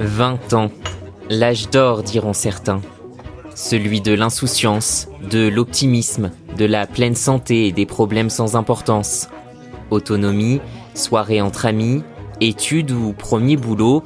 20 0.00 0.52
ans, 0.54 0.70
l'âge 1.30 1.70
d'or 1.70 2.02
diront 2.02 2.32
certains. 2.32 2.80
Celui 3.54 4.00
de 4.00 4.12
l'insouciance, 4.12 5.08
de 5.30 5.48
l'optimisme, 5.48 6.30
de 6.58 6.64
la 6.64 6.86
pleine 6.86 7.14
santé 7.14 7.66
et 7.66 7.72
des 7.72 7.86
problèmes 7.86 8.30
sans 8.30 8.56
importance. 8.56 9.28
Autonomie, 9.90 10.60
soirée 10.94 11.40
entre 11.40 11.66
amis, 11.66 12.02
études 12.40 12.90
ou 12.90 13.12
premier 13.12 13.56
boulot, 13.56 14.02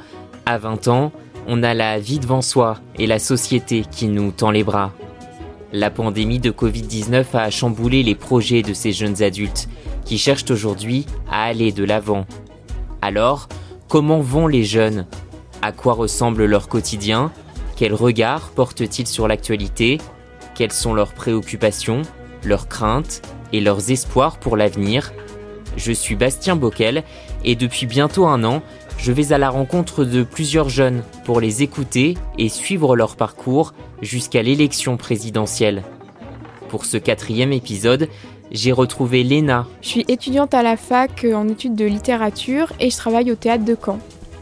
à 0.47 0.59
20 0.59 0.89
ans, 0.89 1.13
on 1.47 1.63
a 1.63 1.75
la 1.75 1.99
vie 1.99 2.19
devant 2.19 2.43
soi 2.43 2.79
et 2.99 3.07
la 3.07 3.19
société 3.19 3.85
qui 3.91 4.09
nous 4.09 4.31
tend 4.33 4.51
les 4.51 4.65
bras. 4.65 4.93
La 5.73 5.91
pandémie 5.91 6.39
de 6.39 6.51
Covid-19 6.51 7.25
a 7.35 7.51
chamboulé 7.51 8.03
les 8.03 8.15
projets 8.15 8.63
de 8.63 8.73
ces 8.73 8.93
jeunes 8.93 9.23
adultes 9.23 9.69
qui 10.05 10.17
cherchent 10.17 10.51
aujourd'hui 10.51 11.05
à 11.31 11.45
aller 11.45 11.73
de 11.73 11.85
l'avant. 11.85 12.27
Alors, 13.03 13.49
comment 13.89 14.21
vont 14.21 14.47
les 14.47 14.65
jeunes? 14.65 15.07
À 15.63 15.73
quoi 15.73 15.95
ressemble 15.95 16.45
leur 16.45 16.69
quotidien? 16.69 17.33
Quel 17.77 17.95
regard 17.95 18.51
portent-ils 18.51 19.07
sur 19.07 19.27
l'actualité? 19.27 19.99
Quelles 20.55 20.73
sont 20.73 20.95
leurs 20.95 21.15
préoccupations, 21.15 22.03
leurs 22.45 22.69
craintes 22.69 23.23
et 23.53 23.61
leurs 23.61 23.91
espoirs 23.91 24.39
pour 24.39 24.57
l'avenir? 24.57 25.13
Je 25.77 25.93
suis 25.93 26.17
Bastien 26.17 26.57
Bockel 26.57 27.03
et 27.45 27.55
depuis 27.55 27.87
bientôt 27.87 28.27
un 28.27 28.45
an, 28.45 28.63
je 28.99 29.13
vais 29.13 29.33
à 29.33 29.39
la 29.39 29.49
rencontre 29.49 30.05
de 30.05 30.23
plusieurs 30.23 30.69
jeunes 30.69 31.03
pour 31.25 31.41
les 31.41 31.63
écouter 31.63 32.17
et 32.37 32.49
suivre 32.49 32.97
leur 32.97 33.17
parcours 33.17 33.75
jusqu'à 34.03 34.43
l'élection 34.43 34.97
présidentielle. 34.97 35.85
Pour 36.69 36.85
ce 36.85 36.97
quatrième 36.99 37.53
épisode, 37.53 38.09
j'ai 38.51 38.73
retrouvé 38.73 39.23
Léna. 39.23 39.67
Je 39.83 39.89
suis 39.89 40.05
étudiante 40.09 40.55
à 40.55 40.63
la 40.63 40.77
fac 40.77 41.25
euh, 41.25 41.35
en 41.35 41.49
études 41.49 41.75
de 41.75 41.85
littérature 41.85 42.73
et 42.81 42.91
je 42.91 42.97
travaille 42.97 43.31
au 43.31 43.35
théâtre 43.35 43.65
de 43.65 43.77
Caen. 43.83 43.99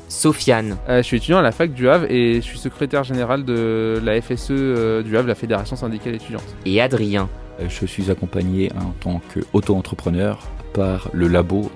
Sofiane. 0.08 0.76
Euh, 0.88 0.98
je 0.98 1.02
suis 1.02 1.16
étudiant 1.16 1.38
à 1.38 1.42
la 1.42 1.52
fac 1.52 1.72
du 1.72 1.88
Havre 1.88 2.06
et 2.10 2.36
je 2.36 2.40
suis 2.40 2.58
secrétaire 2.58 3.04
général 3.04 3.44
de 3.44 4.00
la 4.02 4.20
FSE 4.20 4.50
euh, 4.50 5.02
du 5.02 5.16
Havre, 5.16 5.28
la 5.28 5.34
Fédération 5.34 5.76
syndicale 5.76 6.14
étudiante. 6.14 6.44
Et 6.64 6.80
Adrien. 6.80 7.28
Je 7.58 7.86
suis 7.86 8.10
accompagné 8.10 8.70
en 8.78 8.90
tant 9.00 9.20
qu'auto-entrepreneur 9.32 10.38
par 10.74 11.08
le 11.14 11.26
labo 11.26 11.70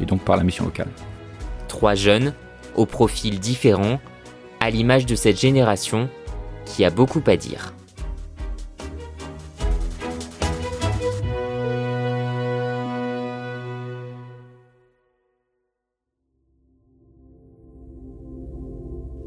et 0.00 0.06
donc 0.06 0.22
par 0.22 0.38
la 0.38 0.42
mission 0.42 0.64
locale. 0.64 0.88
Trois 1.68 1.94
jeunes, 1.94 2.32
au 2.76 2.86
profil 2.86 3.38
différent, 3.38 4.00
à 4.60 4.70
l'image 4.70 5.04
de 5.04 5.14
cette 5.14 5.38
génération 5.38 6.08
qui 6.64 6.82
a 6.82 6.88
beaucoup 6.88 7.22
à 7.26 7.36
dire. 7.36 7.74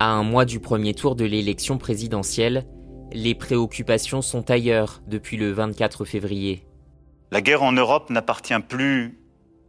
À 0.03 0.07
un 0.07 0.23
mois 0.23 0.45
du 0.45 0.59
premier 0.59 0.95
tour 0.95 1.15
de 1.15 1.25
l'élection 1.25 1.77
présidentielle, 1.77 2.65
les 3.13 3.35
préoccupations 3.35 4.23
sont 4.23 4.49
ailleurs 4.49 5.03
depuis 5.05 5.37
le 5.37 5.51
24 5.51 6.05
février. 6.05 6.65
La 7.29 7.39
guerre 7.39 7.61
en 7.61 7.71
Europe 7.71 8.09
n'appartient 8.09 8.59
plus 8.67 9.19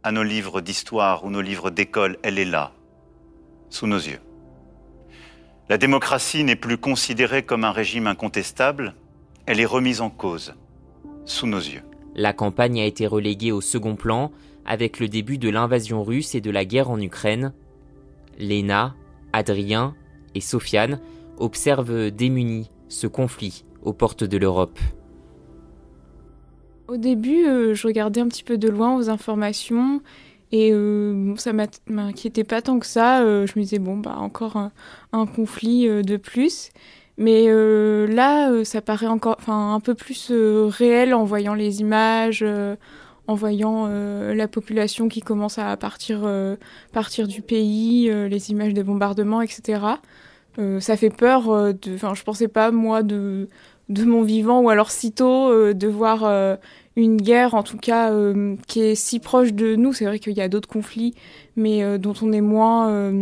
à 0.01 0.11
nos 0.11 0.23
livres 0.23 0.59
d'histoire 0.59 1.23
ou 1.23 1.29
nos 1.29 1.41
livres 1.41 1.69
d'école, 1.69 2.17
elle 2.23 2.39
est 2.39 2.45
là, 2.45 2.71
sous 3.69 3.85
nos 3.85 3.99
yeux. 3.99 4.21
La 5.69 5.77
démocratie 5.77 6.43
n'est 6.43 6.55
plus 6.55 6.79
considérée 6.79 7.43
comme 7.43 7.63
un 7.63 7.71
régime 7.71 8.07
incontestable, 8.07 8.95
elle 9.45 9.59
est 9.59 9.65
remise 9.65 10.01
en 10.01 10.09
cause, 10.09 10.55
sous 11.25 11.45
nos 11.45 11.59
yeux. 11.59 11.83
La 12.15 12.33
campagne 12.33 12.81
a 12.81 12.85
été 12.85 13.05
reléguée 13.05 13.51
au 13.51 13.61
second 13.61 13.95
plan 13.95 14.31
avec 14.65 14.99
le 14.99 15.07
début 15.09 15.37
de 15.37 15.49
l'invasion 15.49 16.03
russe 16.03 16.33
et 16.33 16.41
de 16.41 16.49
la 16.49 16.65
guerre 16.65 16.89
en 16.89 16.99
Ukraine. 16.99 17.53
Léna, 18.39 18.95
Adrien 19.31 19.93
et 20.35 20.41
Sofiane 20.41 20.99
observent 21.37 22.09
démunis 22.09 22.69
ce 22.87 23.07
conflit 23.07 23.65
aux 23.83 23.93
portes 23.93 24.23
de 24.23 24.37
l'Europe. 24.37 24.79
Au 26.87 26.97
début, 26.97 27.45
euh, 27.47 27.73
je 27.73 27.87
regardais 27.87 28.21
un 28.21 28.27
petit 28.27 28.43
peu 28.43 28.57
de 28.57 28.67
loin 28.67 28.95
aux 28.95 29.09
informations 29.09 30.01
et 30.51 30.71
euh, 30.73 31.33
ça 31.37 31.51
m'inquiétait 31.87 32.43
pas 32.43 32.61
tant 32.61 32.77
que 32.77 32.85
ça. 32.85 33.21
Euh, 33.21 33.47
je 33.47 33.53
me 33.57 33.63
disais, 33.63 33.79
bon, 33.79 33.97
bah, 33.97 34.15
encore 34.17 34.57
un, 35.11 35.25
conflit 35.25 35.87
de 35.87 36.17
plus. 36.17 36.71
Mais 37.17 37.47
là, 38.07 38.63
ça 38.63 38.81
paraît 38.81 39.07
encore 39.07 39.37
un 39.47 39.79
peu 39.79 39.93
plus 39.93 40.31
réel 40.31 41.13
en 41.13 41.23
voyant 41.23 41.53
les 41.53 41.79
images, 41.79 42.43
en 43.27 43.35
voyant 43.35 43.87
la 43.87 44.47
population 44.47 45.07
qui 45.07 45.21
commence 45.21 45.57
à 45.57 45.75
partir, 45.77 46.29
partir 46.91 47.27
du 47.27 47.41
pays, 47.41 48.11
les 48.29 48.51
images 48.51 48.73
des 48.73 48.83
bombardements, 48.83 49.41
etc. 49.41 49.79
ça 50.79 50.97
fait 50.97 51.09
peur. 51.09 51.47
Enfin, 51.47 52.13
je 52.15 52.23
pensais 52.23 52.49
pas, 52.49 52.71
moi, 52.71 53.01
de 53.01 53.47
de 53.89 54.03
mon 54.05 54.23
vivant 54.23 54.61
ou 54.61 54.69
alors 54.69 54.91
sitôt 54.91 55.49
euh, 55.49 55.73
de 55.73 55.87
voir 55.87 56.23
euh, 56.23 56.55
une 56.95 57.17
guerre 57.17 57.53
en 57.53 57.63
tout 57.63 57.77
cas 57.77 58.11
euh, 58.11 58.55
qui 58.67 58.81
est 58.81 58.95
si 58.95 59.19
proche 59.19 59.53
de 59.53 59.75
nous. 59.75 59.93
C'est 59.93 60.05
vrai 60.05 60.19
qu'il 60.19 60.33
y 60.33 60.41
a 60.41 60.49
d'autres 60.49 60.69
conflits 60.69 61.13
mais 61.55 61.99
dont 61.99 62.13
on 62.21 62.31
est 62.31 62.41
moins 62.41 63.13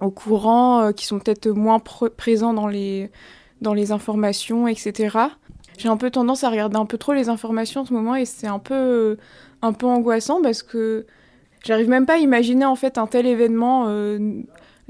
au 0.00 0.10
courant, 0.10 0.92
qui 0.92 1.06
sont 1.06 1.20
peut-être 1.20 1.48
moins 1.50 1.78
présents 1.78 2.52
dans 2.52 2.66
les, 2.66 3.12
dans 3.60 3.74
les 3.74 3.92
informations, 3.92 4.66
etc. 4.66 5.18
J'ai 5.80 5.88
un 5.88 5.96
peu 5.96 6.10
tendance 6.10 6.44
à 6.44 6.50
regarder 6.50 6.76
un 6.76 6.84
peu 6.84 6.98
trop 6.98 7.14
les 7.14 7.30
informations 7.30 7.80
en 7.80 7.84
ce 7.86 7.92
moment 7.94 8.14
et 8.14 8.26
c'est 8.26 8.46
un 8.46 8.58
peu, 8.58 9.16
un 9.62 9.72
peu 9.72 9.86
angoissant 9.86 10.42
parce 10.42 10.62
que 10.62 11.06
j'arrive 11.64 11.88
même 11.88 12.04
pas 12.04 12.14
à 12.14 12.18
imaginer 12.18 12.66
en 12.66 12.76
fait 12.76 12.98
un 12.98 13.06
tel 13.06 13.26
événement 13.26 13.86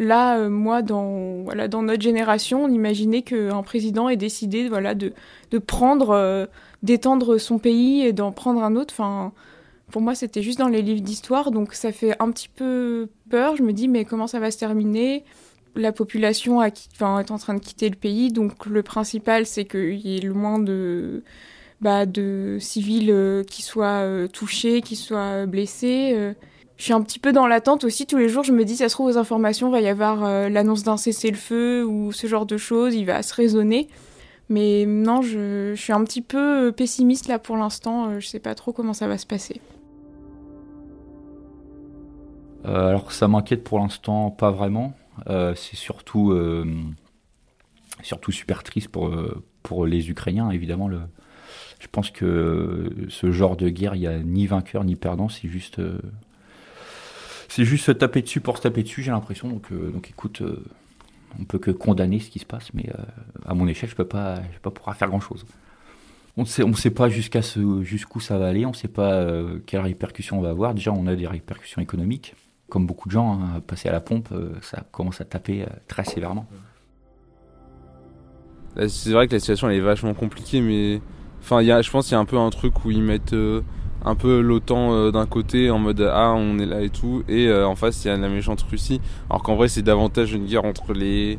Là, 0.00 0.38
euh, 0.38 0.48
moi, 0.48 0.80
dans, 0.80 1.44
notre 1.82 2.02
génération, 2.02 2.64
on 2.64 2.68
imaginait 2.68 3.20
qu'un 3.20 3.62
président 3.62 4.08
ait 4.08 4.16
décidé 4.16 4.66
voilà, 4.66 4.94
de, 4.94 5.12
de 5.50 5.58
prendre, 5.58 6.10
euh, 6.10 6.46
d'étendre 6.82 7.36
son 7.36 7.58
pays 7.58 8.00
et 8.00 8.14
d'en 8.14 8.32
prendre 8.32 8.64
un 8.64 8.76
autre. 8.76 8.94
Enfin, 8.94 9.32
pour 9.92 10.00
moi, 10.00 10.14
c'était 10.14 10.40
juste 10.40 10.58
dans 10.58 10.68
les 10.68 10.80
livres 10.80 11.02
d'histoire, 11.02 11.50
donc 11.50 11.74
ça 11.74 11.92
fait 11.92 12.16
un 12.18 12.30
petit 12.30 12.48
peu 12.48 13.10
peur. 13.28 13.56
Je 13.56 13.62
me 13.62 13.74
dis, 13.74 13.88
mais 13.88 14.06
comment 14.06 14.26
ça 14.26 14.40
va 14.40 14.50
se 14.50 14.56
terminer? 14.56 15.22
La 15.76 15.92
population 15.92 16.60
a, 16.60 16.68
enfin, 16.92 17.20
est 17.20 17.30
en 17.30 17.38
train 17.38 17.54
de 17.54 17.60
quitter 17.60 17.88
le 17.88 17.96
pays, 17.96 18.32
donc 18.32 18.66
le 18.66 18.82
principal, 18.82 19.46
c'est 19.46 19.64
qu'il 19.64 19.94
y 19.94 20.16
ait 20.16 20.20
le 20.20 20.34
moins 20.34 20.58
de, 20.58 21.22
bah, 21.80 22.04
civils 22.58 23.10
euh, 23.10 23.44
qui 23.44 23.62
soient 23.62 24.04
touchés, 24.32 24.80
qui 24.80 24.96
soient 24.96 25.46
blessés 25.46 26.34
je 26.80 26.84
suis 26.86 26.94
un 26.94 27.02
petit 27.02 27.18
peu 27.18 27.32
dans 27.32 27.46
l'attente 27.46 27.84
aussi. 27.84 28.06
Tous 28.06 28.16
les 28.16 28.30
jours, 28.30 28.42
je 28.42 28.52
me 28.52 28.64
dis, 28.64 28.74
ça 28.74 28.88
se 28.88 28.94
trouve 28.94 29.08
aux 29.08 29.18
informations, 29.18 29.68
il 29.68 29.72
va 29.72 29.80
y 29.82 29.88
avoir 29.88 30.24
euh, 30.24 30.48
l'annonce 30.48 30.82
d'un 30.82 30.96
cessez-le-feu 30.96 31.84
ou 31.84 32.10
ce 32.10 32.26
genre 32.26 32.46
de 32.46 32.56
choses, 32.56 32.94
il 32.94 33.04
va 33.04 33.22
se 33.22 33.34
raisonner. 33.34 33.86
Mais 34.48 34.86
non, 34.86 35.20
je, 35.20 35.74
suis 35.76 35.92
un 35.92 36.02
petit 36.04 36.22
peu 36.22 36.68
euh, 36.68 36.72
pessimiste 36.72 37.28
là 37.28 37.38
pour 37.38 37.58
l'instant. 37.58 38.06
Euh, 38.06 38.20
je 38.20 38.26
sais 38.26 38.38
pas 38.38 38.54
trop 38.54 38.72
comment 38.72 38.94
ça 38.94 39.08
va 39.08 39.18
se 39.18 39.26
passer. 39.26 39.60
alors 42.64 43.12
ça 43.12 43.28
m'inquiète 43.28 43.62
pour 43.62 43.78
l'instant 43.78 44.30
pas 44.30 44.50
vraiment. 44.50 44.94
C'est 45.26 45.76
surtout, 45.76 46.34
surtout 48.02 48.32
super 48.32 48.62
triste 48.62 48.88
pour, 48.88 49.14
pour 49.62 49.86
les 49.86 50.10
Ukrainiens, 50.10 50.50
évidemment. 50.50 50.90
Je 50.90 51.86
pense 51.90 52.10
que 52.10 52.90
ce 53.08 53.30
genre 53.32 53.56
de 53.56 53.68
guerre, 53.68 53.94
il 53.94 54.00
n'y 54.00 54.06
a 54.06 54.18
ni 54.18 54.46
vainqueur 54.46 54.84
ni 54.84 54.96
perdant, 54.96 55.28
c'est 55.28 55.48
juste 55.48 55.80
c'est 57.50 57.64
juste 57.64 57.84
se 57.84 57.92
taper 57.92 58.22
dessus 58.22 58.40
pour 58.40 58.56
se 58.56 58.62
taper 58.62 58.84
dessus, 58.84 59.02
j'ai 59.02 59.10
l'impression. 59.10 59.48
Donc, 59.48 59.72
euh, 59.72 59.90
donc 59.90 60.08
écoute, 60.08 60.40
euh, 60.40 60.64
on 61.38 61.44
peut 61.44 61.58
que 61.58 61.72
condamner 61.72 62.20
ce 62.20 62.30
qui 62.30 62.38
se 62.38 62.46
passe, 62.46 62.72
mais 62.74 62.88
euh, 62.88 63.02
à 63.44 63.54
mon 63.54 63.66
échelle, 63.66 63.90
je 63.90 63.96
peux 63.96 64.06
pas, 64.06 64.36
je 64.54 64.58
pas 64.60 64.70
pouvoir 64.70 64.96
faire 64.96 65.08
grand 65.08 65.20
chose. 65.20 65.44
On 66.36 66.42
ne 66.42 66.74
sait, 66.74 66.90
pas 66.90 67.08
jusqu'à 67.08 67.40
jusqu'où 67.82 68.20
ça 68.20 68.38
va 68.38 68.46
aller, 68.46 68.64
on 68.64 68.70
ne 68.70 68.74
sait 68.74 68.88
pas 68.88 69.26
quelles 69.66 69.80
répercussions 69.80 70.38
on 70.38 70.42
va 70.42 70.50
avoir. 70.50 70.74
Déjà, 70.74 70.92
on 70.92 71.06
a 71.08 71.16
des 71.16 71.26
répercussions 71.26 71.82
économiques. 71.82 72.34
Comme 72.70 72.86
beaucoup 72.86 73.08
de 73.08 73.12
gens, 73.12 73.34
hein, 73.34 73.60
passer 73.66 73.88
à 73.90 73.92
la 73.92 74.00
pompe, 74.00 74.28
ça 74.62 74.82
commence 74.90 75.20
à 75.20 75.24
taper 75.24 75.66
très 75.88 76.04
sévèrement. 76.04 76.46
C'est 78.88 79.10
vrai 79.10 79.26
que 79.26 79.32
la 79.32 79.40
situation 79.40 79.68
elle 79.68 79.76
est 79.76 79.80
vachement 79.80 80.14
compliquée, 80.14 80.60
mais 80.60 81.02
enfin, 81.42 81.60
y 81.60 81.72
a, 81.72 81.82
je 81.82 81.90
pense 81.90 82.06
qu'il 82.06 82.12
y 82.12 82.16
a 82.16 82.20
un 82.20 82.24
peu 82.24 82.38
un 82.38 82.50
truc 82.50 82.84
où 82.84 82.90
ils 82.90 83.02
mettent 83.02 83.34
un 84.04 84.14
peu 84.14 84.40
l'OTAN 84.40 84.92
euh, 84.92 85.10
d'un 85.10 85.26
côté 85.26 85.70
en 85.70 85.78
mode 85.78 86.00
ah 86.12 86.32
on 86.34 86.58
est 86.58 86.66
là 86.66 86.80
et 86.80 86.90
tout 86.90 87.22
et 87.28 87.48
euh, 87.48 87.66
en 87.66 87.76
face 87.76 88.04
il 88.04 88.08
y 88.08 88.10
a 88.10 88.16
la 88.16 88.28
méchante 88.28 88.62
Russie 88.62 89.00
alors 89.28 89.42
qu'en 89.42 89.56
vrai 89.56 89.68
c'est 89.68 89.82
davantage 89.82 90.32
une 90.32 90.46
guerre 90.46 90.64
entre 90.64 90.92
les 90.92 91.38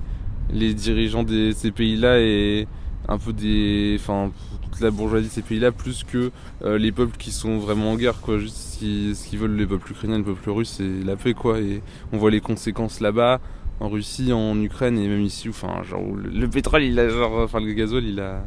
les 0.52 0.74
dirigeants 0.74 1.24
de 1.24 1.52
ces 1.52 1.72
pays-là 1.72 2.20
et 2.20 2.68
un 3.08 3.18
peu 3.18 3.34
des 3.34 3.98
enfin 4.00 4.32
la 4.80 4.92
bourgeoisie 4.92 5.28
de 5.28 5.34
ces 5.34 5.42
pays-là 5.42 5.72
plus 5.72 6.04
que 6.04 6.32
euh, 6.64 6.78
les 6.78 6.92
peuples 6.92 7.18
qui 7.18 7.32
sont 7.32 7.58
vraiment 7.58 7.92
en 7.92 7.96
guerre 7.96 8.22
quoi. 8.22 8.38
Juste 8.40 8.56
ce 8.56 9.28
qu'ils 9.28 9.40
veulent 9.40 9.56
les 9.56 9.66
peuples 9.66 9.92
ukrainiens 9.92 10.18
les 10.18 10.24
peuples 10.24 10.50
russes 10.50 10.76
c'est 10.78 11.06
la 11.06 11.16
paix 11.16 11.34
quoi. 11.34 11.60
Et 11.60 11.82
on 12.12 12.18
voit 12.18 12.32
les 12.32 12.42
conséquences 12.42 13.00
là-bas 13.00 13.40
en 13.80 13.90
Russie 13.90 14.32
en 14.34 14.60
Ukraine 14.62 14.98
et 14.98 15.08
même 15.08 15.22
ici 15.22 15.50
enfin 15.50 15.84
genre 15.84 16.04
le, 16.16 16.30
le 16.30 16.48
pétrole 16.48 16.84
il 16.84 17.00
a 17.00 17.10
genre 17.10 17.40
enfin 17.40 17.60
le 17.60 17.74
gazole 17.74 18.06
il 18.06 18.20
a 18.20 18.44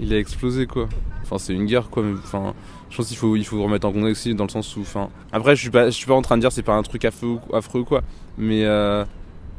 il 0.00 0.12
a 0.12 0.18
explosé 0.18 0.66
quoi. 0.66 0.88
Enfin 1.22 1.38
c'est 1.38 1.54
une 1.54 1.66
guerre 1.66 1.90
quoi 1.90 2.02
mais 2.02 2.14
enfin 2.18 2.54
je 2.90 2.96
pense 2.96 3.08
qu'il 3.08 3.16
faut, 3.18 3.36
il 3.36 3.44
faut 3.44 3.62
remettre 3.62 3.86
en 3.86 3.92
contexte 3.92 4.28
dans 4.30 4.44
le 4.44 4.50
sens 4.50 4.74
où, 4.76 4.80
enfin, 4.80 5.10
après, 5.30 5.54
je 5.54 5.60
suis 5.60 5.70
pas, 5.70 5.86
je 5.86 5.90
suis 5.90 6.06
pas 6.06 6.14
en 6.14 6.22
train 6.22 6.36
de 6.36 6.40
dire 6.40 6.50
c'est 6.50 6.62
pas 6.62 6.74
un 6.74 6.82
truc 6.82 7.04
affreux, 7.04 7.38
affreux 7.52 7.84
quoi, 7.84 8.02
mais, 8.38 8.64
euh, 8.64 9.04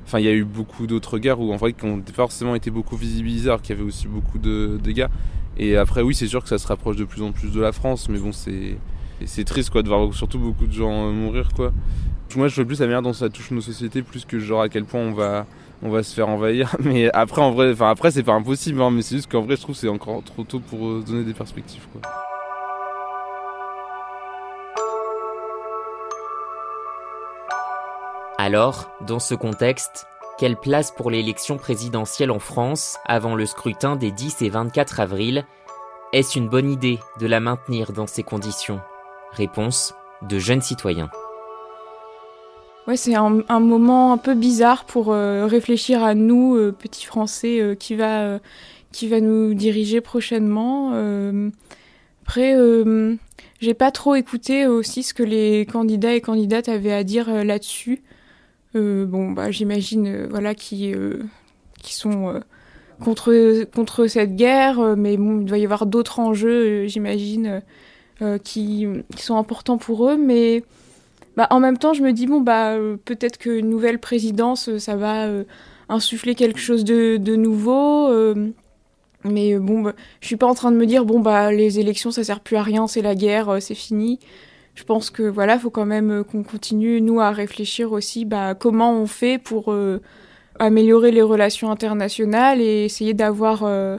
Enfin, 0.09 0.17
il 0.17 0.25
y 0.25 0.27
a 0.27 0.33
eu 0.33 0.43
beaucoup 0.43 0.87
d'autres 0.87 1.19
guerres 1.19 1.39
où 1.39 1.53
en 1.53 1.55
vrai 1.55 1.71
qui 1.73 1.85
ont 1.85 2.01
forcément 2.15 2.55
été 2.55 2.71
beaucoup 2.71 2.97
visibilisées, 2.97 3.49
alors 3.49 3.61
qu'il 3.61 3.75
y 3.75 3.79
avait 3.79 3.87
aussi 3.87 4.07
beaucoup 4.07 4.39
de 4.39 4.79
dégâts. 4.83 5.05
Et 5.59 5.75
après, 5.75 6.01
oui, 6.01 6.15
c'est 6.15 6.27
sûr 6.27 6.41
que 6.41 6.49
ça 6.49 6.57
se 6.57 6.65
rapproche 6.65 6.95
de 6.95 7.03
plus 7.03 7.21
en 7.21 7.31
plus 7.31 7.51
de 7.51 7.59
la 7.59 7.73
France, 7.73 8.09
mais 8.09 8.17
bon, 8.17 8.31
c'est 8.31 8.77
c'est 9.25 9.43
triste 9.43 9.69
quoi 9.69 9.83
de 9.83 9.89
voir 9.89 10.13
surtout 10.13 10.39
beaucoup 10.39 10.65
de 10.65 10.71
gens 10.71 11.11
mourir 11.11 11.49
quoi. 11.53 11.73
Moi, 12.35 12.47
je 12.47 12.55
vois 12.55 12.65
plus 12.65 12.79
la 12.79 12.85
manière 12.85 13.01
dont 13.01 13.11
ça 13.11 13.27
touche 13.29 13.51
nos 13.51 13.59
sociétés, 13.59 14.01
plus 14.01 14.23
que 14.23 14.39
genre 14.39 14.61
à 14.61 14.69
quel 14.69 14.85
point 14.85 15.01
on 15.01 15.11
va 15.11 15.45
on 15.81 15.89
va 15.89 16.03
se 16.03 16.13
faire 16.13 16.29
envahir. 16.29 16.75
Mais 16.83 17.11
après, 17.11 17.41
en 17.41 17.51
vrai, 17.51 17.73
après, 17.79 18.11
c'est 18.11 18.23
pas 18.23 18.33
impossible, 18.33 18.81
hein, 18.81 18.91
mais 18.91 19.01
c'est 19.01 19.15
juste 19.15 19.31
qu'en 19.31 19.41
vrai, 19.41 19.55
je 19.55 19.61
trouve 19.61 19.75
que 19.75 19.81
c'est 19.81 19.87
encore 19.89 20.23
trop 20.23 20.43
tôt 20.43 20.59
pour 20.59 20.87
euh, 20.87 21.03
donner 21.05 21.23
des 21.23 21.33
perspectives. 21.33 21.81
Alors, 28.37 28.89
dans 29.05 29.19
ce 29.19 29.35
contexte, 29.35 30.05
quelle 30.39 30.55
place 30.55 30.91
pour 30.91 31.11
l'élection 31.11 31.57
présidentielle 31.57 32.31
en 32.31 32.39
France 32.39 32.97
avant 33.05 33.35
le 33.35 33.45
scrutin 33.45 33.97
des 33.97 34.09
10 34.09 34.41
et 34.41 34.49
24 34.49 35.01
avril? 35.01 35.45
Est-ce 36.13 36.39
une 36.39 36.47
bonne 36.47 36.71
idée 36.71 36.97
de 37.19 37.27
la 37.27 37.41
maintenir 37.41 37.91
dans 37.91 38.07
ces 38.07 38.23
conditions? 38.23 38.79
Réponse 39.33 39.93
de 40.29 40.39
jeunes 40.39 40.61
citoyens. 40.61 41.09
Ouais, 42.87 42.95
c'est 42.95 43.15
un, 43.15 43.59
moment 43.59 44.13
un 44.13 44.17
peu 44.17 44.33
bizarre 44.33 44.85
pour 44.85 45.11
euh, 45.11 45.45
réfléchir 45.45 46.03
à 46.03 46.15
nous, 46.15 46.55
euh, 46.55 46.71
petits 46.71 47.05
Français, 47.05 47.59
euh, 47.59 47.75
qui, 47.75 47.95
va, 47.95 48.39
qui 48.93 49.09
va 49.09 49.19
nous 49.19 49.53
diriger 49.53 49.99
prochainement. 49.99 50.93
après, 52.23 52.55
j'ai 53.59 53.73
pas 53.73 53.91
trop 53.91 54.15
écouté 54.15 54.67
aussi 54.67 55.03
ce 55.03 55.13
que 55.13 55.23
les 55.23 55.65
candidats 55.65 56.13
et 56.13 56.21
candidates 56.21 56.69
avaient 56.69 56.93
à 56.93 57.03
dire 57.03 57.43
là-dessus. 57.43 58.01
Euh, 58.75 59.05
bon, 59.05 59.31
bah, 59.31 59.51
j'imagine, 59.51 60.07
euh, 60.07 60.27
voilà, 60.29 60.53
qui, 60.53 60.93
euh, 60.93 61.23
sont 61.83 62.39
contre, 63.03 63.63
contre 63.73 64.07
cette 64.07 64.35
guerre, 64.35 64.95
mais 64.97 65.15
il 65.15 65.45
doit 65.45 65.57
y 65.57 65.63
avoir 65.63 65.85
d'autres 65.85 66.19
enjeux, 66.19 66.87
j'imagine, 66.87 67.61
qui, 68.43 68.87
sont 69.17 69.37
importants 69.37 69.77
pour 69.77 70.09
eux, 70.09 70.17
mais 70.17 70.63
bah, 71.37 71.47
en 71.51 71.59
même 71.59 71.77
temps, 71.77 71.93
je 71.93 72.03
me 72.03 72.11
dis, 72.13 72.27
bon, 72.27 72.41
bah, 72.41 72.77
peut-être 73.05 73.37
qu'une 73.37 73.69
nouvelle 73.69 73.99
présidence, 73.99 74.77
ça 74.77 74.95
va 74.95 75.29
insuffler 75.87 76.35
quelque 76.35 76.59
chose 76.59 76.83
de, 76.83 77.17
de 77.17 77.35
nouveau. 77.35 78.13
mais 79.23 79.57
bon, 79.57 79.81
bah, 79.81 79.93
je 80.21 80.27
suis 80.27 80.37
pas 80.37 80.47
en 80.47 80.55
train 80.55 80.71
de 80.71 80.77
me 80.77 80.85
dire, 80.85 81.05
bon, 81.05 81.19
bah, 81.21 81.51
les 81.51 81.79
élections, 81.79 82.11
ça 82.11 82.23
sert 82.23 82.41
plus 82.41 82.57
à 82.57 82.63
rien, 82.63 82.87
c'est 82.87 83.01
la 83.01 83.15
guerre, 83.15 83.57
c'est 83.61 83.75
fini 83.75 84.19
je 84.75 84.83
pense 84.83 85.09
que 85.09 85.23
voilà, 85.23 85.59
faut 85.59 85.69
quand 85.69 85.85
même 85.85 86.11
euh, 86.11 86.23
qu'on 86.23 86.43
continue 86.43 87.01
nous 87.01 87.19
à 87.19 87.31
réfléchir 87.31 87.91
aussi, 87.91 88.25
bah, 88.25 88.55
comment 88.55 88.93
on 88.93 89.07
fait 89.07 89.37
pour 89.37 89.71
euh, 89.71 90.01
améliorer 90.57 91.11
les 91.11 91.21
relations 91.21 91.71
internationales 91.71 92.61
et 92.61 92.85
essayer 92.85 93.13
d'avoir 93.13 93.63
euh, 93.63 93.97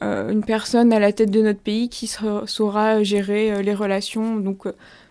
une 0.00 0.44
personne 0.44 0.92
à 0.92 0.98
la 0.98 1.12
tête 1.12 1.30
de 1.30 1.42
notre 1.42 1.60
pays 1.60 1.88
qui 1.88 2.06
saura 2.06 3.02
gérer 3.02 3.62
les 3.62 3.74
relations 3.74 4.34
donc 4.34 4.64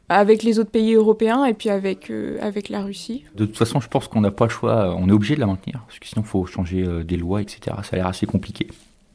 avec 0.09 0.43
les 0.43 0.59
autres 0.59 0.69
pays 0.69 0.95
européens 0.95 1.45
et 1.45 1.53
puis 1.53 1.69
avec 1.69 2.11
avec 2.41 2.67
la 2.67 2.81
Russie. 2.81 3.23
De 3.35 3.45
toute 3.45 3.55
façon, 3.55 3.79
je 3.79 3.87
pense 3.87 4.09
qu'on 4.09 4.19
n'a 4.19 4.31
pas 4.31 4.47
le 4.47 4.49
choix, 4.49 4.93
on 4.99 5.07
est 5.07 5.13
obligé 5.13 5.35
de 5.35 5.39
la 5.39 5.45
maintenir 5.45 5.81
parce 5.87 5.97
que 5.97 6.07
sinon 6.07 6.23
il 6.25 6.27
faut 6.27 6.45
changer 6.45 6.85
des 7.05 7.15
lois, 7.15 7.41
etc. 7.41 7.77
Ça 7.83 7.93
a 7.93 7.95
l'air 7.95 8.07
assez 8.07 8.25
compliqué. 8.25 8.67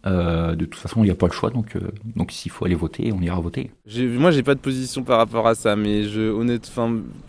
Euh, 0.07 0.55
de 0.55 0.65
toute 0.67 0.81
façon, 0.81 1.03
il 1.03 1.07
n'y 1.07 1.11
a 1.11 1.17
pas 1.17 1.27
le 1.27 1.33
choix, 1.33 1.51
donc, 1.51 1.75
euh, 1.75 1.81
donc 2.15 2.31
s'il 2.31 2.53
faut 2.53 2.65
aller 2.65 2.77
voter, 2.77 3.13
on 3.13 3.21
ira 3.21 3.41
voter. 3.41 3.73
Moi, 3.97 4.31
j'ai 4.31 4.45
pas 4.45 4.55
de 4.55 4.61
position 4.61 5.03
par 5.03 5.19
rapport 5.19 5.49
à 5.49 5.57
ça, 5.57 5.75
mais 5.75 6.05
je, 6.05 6.31
honnête, 6.31 6.71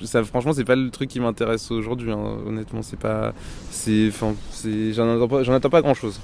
ça, 0.04 0.24
franchement, 0.24 0.54
c'est 0.54 0.64
pas 0.64 0.76
le 0.76 0.92
truc 0.92 1.10
qui 1.10 1.20
m'intéresse 1.20 1.72
aujourd'hui. 1.72 2.12
Hein. 2.12 2.38
Honnêtement, 2.46 2.84
c'est 2.84 3.00
pas, 3.00 3.34
j'en 4.94 5.54
attends 5.54 5.70
pas, 5.70 5.82
grand 5.82 5.96
chose. 5.96 6.22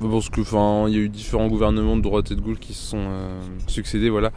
Parce 0.00 0.28
que, 0.28 0.42
enfin, 0.42 0.86
il 0.88 0.94
y 0.94 0.98
a 0.98 1.00
eu 1.00 1.08
différents 1.08 1.48
gouvernements 1.48 1.96
de 1.96 2.02
droite 2.02 2.30
et 2.30 2.34
de 2.34 2.42
gauche 2.42 2.58
qui 2.58 2.74
se 2.74 2.90
sont 2.90 2.98
euh, 2.98 3.40
succédés, 3.66 4.10
voilà. 4.10 4.32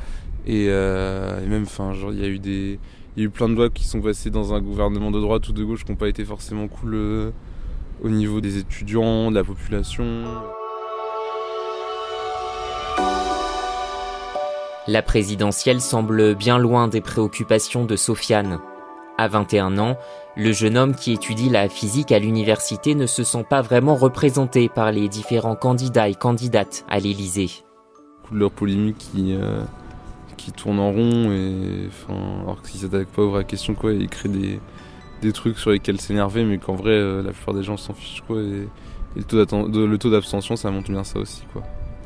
Et, 0.47 0.67
même, 0.67 1.63
enfin, 1.63 1.91
il 2.11 2.19
y 2.19 2.23
a 2.23 2.27
eu 2.27 2.39
des, 2.39 2.79
il 3.17 3.23
y 3.23 3.25
a 3.25 3.27
eu 3.27 3.29
plein 3.29 3.49
de 3.49 3.55
lois 3.55 3.69
qui 3.69 3.85
sont 3.85 3.99
passées 3.99 4.29
dans 4.29 4.53
un 4.53 4.61
gouvernement 4.61 5.11
de 5.11 5.19
droite 5.19 5.49
ou 5.49 5.51
de 5.51 5.63
gauche 5.63 5.83
qui 5.83 5.91
n'ont 5.91 5.97
pas 5.97 6.07
été 6.07 6.23
forcément 6.23 6.69
cool 6.69 7.33
au 8.01 8.09
niveau 8.09 8.39
des 8.39 8.57
étudiants, 8.57 9.29
de 9.29 9.35
la 9.35 9.43
population. 9.43 10.05
La 14.85 15.01
présidentielle 15.01 15.79
semble 15.79 16.35
bien 16.35 16.57
loin 16.57 16.89
des 16.89 16.99
préoccupations 16.99 17.85
de 17.85 17.95
Sofiane. 17.95 18.59
À 19.17 19.29
21 19.29 19.77
ans, 19.77 19.97
le 20.35 20.51
jeune 20.51 20.77
homme 20.77 20.93
qui 20.93 21.13
étudie 21.13 21.49
la 21.49 21.69
physique 21.69 22.11
à 22.11 22.19
l'université 22.19 22.93
ne 22.93 23.05
se 23.05 23.23
sent 23.23 23.45
pas 23.49 23.61
vraiment 23.61 23.95
représenté 23.95 24.67
par 24.67 24.91
les 24.91 25.07
différents 25.07 25.55
candidats 25.55 26.09
et 26.09 26.15
candidates 26.15 26.83
à 26.89 26.99
l'Élysée. 26.99 27.49
Leurs 28.29 28.51
polémiques 28.51 28.97
qui, 28.97 29.33
euh, 29.33 29.61
qui 30.35 30.51
tournent 30.51 30.79
en 30.79 30.91
rond 30.91 31.31
et 31.31 31.87
enfin, 31.87 32.41
alors 32.41 32.61
qu'ils 32.61 32.81
s'attaquent 32.81 33.07
pas 33.07 33.21
aux 33.21 33.29
vraies 33.29 33.45
questions 33.45 33.75
quoi, 33.75 33.93
ils 33.93 34.09
créent 34.09 34.27
des, 34.27 34.59
des 35.21 35.31
trucs 35.31 35.59
sur 35.59 35.71
lesquels 35.71 36.01
s'énerver 36.01 36.43
mais 36.43 36.57
qu'en 36.57 36.75
vrai 36.75 36.91
euh, 36.91 37.23
la 37.23 37.31
plupart 37.31 37.53
des 37.53 37.63
gens 37.63 37.77
s'en 37.77 37.93
fichent 37.93 38.23
quoi 38.27 38.41
et, 38.41 38.67
et 39.15 39.21
le 39.31 39.97
taux 39.97 40.09
d'abstention 40.09 40.57
ça 40.57 40.71
montre 40.71 40.91
bien 40.91 41.05
ça 41.05 41.19
aussi 41.19 41.43
quoi. 41.53 41.63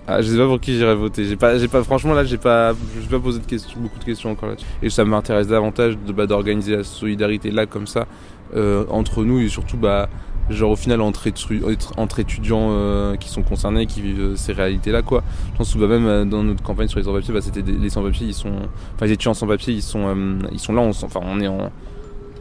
Ah, 0.09 0.21
je 0.21 0.31
sais 0.31 0.37
pas 0.37 0.45
pour 0.47 0.61
qui 0.61 0.73
j'irai 0.77 0.95
voter. 0.95 1.25
J'ai 1.25 1.35
pas, 1.35 1.57
j'ai 1.57 1.67
pas, 1.67 1.83
franchement 1.83 2.13
là, 2.13 2.23
j'ai 2.23 2.37
pas, 2.37 2.73
pas 2.73 3.19
posé 3.19 3.39
de 3.39 3.79
beaucoup 3.79 3.99
de 3.99 4.05
questions 4.05 4.31
encore 4.31 4.47
là-dessus. 4.47 4.65
Et 4.81 4.89
ça 4.89 5.03
m'intéresse 5.03 5.47
davantage 5.47 5.97
de 5.97 6.13
bah, 6.13 6.25
d'organiser 6.27 6.77
la 6.77 6.85
solidarité 6.85 7.51
là 7.51 7.65
comme 7.65 7.87
ça 7.87 8.07
euh, 8.55 8.85
entre 8.89 9.25
nous 9.25 9.39
et 9.41 9.49
surtout 9.49 9.75
bah 9.75 10.07
genre 10.49 10.71
au 10.71 10.75
final 10.77 11.01
entre, 11.01 11.27
étudiants 11.27 12.69
euh, 12.71 13.17
qui 13.17 13.27
sont 13.27 13.43
concernés, 13.43 13.85
qui 13.85 14.01
vivent 14.01 14.21
euh, 14.21 14.35
ces 14.37 14.53
réalités 14.53 14.93
là 14.93 15.01
quoi. 15.01 15.23
Je 15.51 15.57
pense 15.57 15.73
que 15.73 15.79
bah, 15.79 15.87
même 15.87 16.29
dans 16.29 16.41
notre 16.41 16.63
campagne 16.63 16.87
sur 16.87 16.99
les 16.99 17.03
sans-papiers, 17.03 17.33
bah, 17.33 17.41
c'était 17.41 17.61
les 17.61 17.89
sans-papiers, 17.89 18.27
ils 18.27 18.33
sont, 18.33 18.53
enfin 18.95 19.07
les 19.07 19.11
étudiants 19.11 19.33
sans-papiers, 19.33 19.73
ils 19.73 19.81
sont, 19.81 20.37
ils 20.53 20.59
sont 20.59 20.71
là, 20.71 20.79
on, 20.79 20.91
enfin 20.91 21.19
on 21.21 21.41
est 21.41 21.49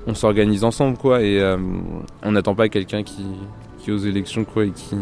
on 0.07 0.15
s'organise 0.15 0.63
ensemble 0.63 0.97
quoi 0.97 1.21
et 1.21 1.43
on 2.23 2.31
n'attend 2.31 2.55
pas 2.55 2.69
quelqu'un 2.69 3.03
qui, 3.03 3.25
qui 3.79 3.91
est 3.91 3.93
aux 3.93 3.99
élections 3.99 4.45
quoi 4.45 4.67
et 4.67 4.71
qui 4.71 4.95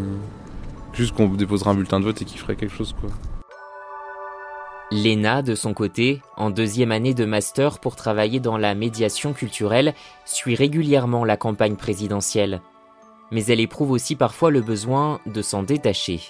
Juste 0.95 1.13
qu'on 1.13 1.27
déposera 1.27 1.71
un 1.71 1.75
bulletin 1.75 1.99
de 1.99 2.05
vote 2.05 2.21
et 2.21 2.25
qu'il 2.25 2.39
ferait 2.39 2.55
quelque 2.55 2.73
chose, 2.73 2.95
quoi. 2.99 3.09
Léna, 4.91 5.41
de 5.41 5.55
son 5.55 5.73
côté, 5.73 6.21
en 6.37 6.51
deuxième 6.51 6.91
année 6.91 7.13
de 7.13 7.25
master 7.25 7.79
pour 7.79 7.95
travailler 7.95 8.39
dans 8.39 8.57
la 8.57 8.75
médiation 8.75 9.33
culturelle, 9.33 9.93
suit 10.25 10.55
régulièrement 10.55 11.25
la 11.25 11.37
campagne 11.37 11.75
présidentielle. 11.75 12.61
Mais 13.31 13.43
elle 13.45 13.59
éprouve 13.59 13.91
aussi 13.91 14.15
parfois 14.15 14.51
le 14.51 14.61
besoin 14.61 15.19
de 15.25 15.41
s'en 15.41 15.63
détacher. 15.63 16.21